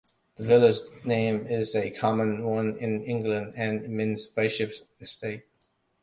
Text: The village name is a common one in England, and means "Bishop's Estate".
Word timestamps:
The 0.37 0.43
village 0.45 0.77
name 1.05 1.45
is 1.45 1.75
a 1.75 1.91
common 1.91 2.43
one 2.43 2.75
in 2.79 3.03
England, 3.03 3.53
and 3.55 3.87
means 3.87 4.25
"Bishop's 4.25 4.81
Estate". 4.99 5.43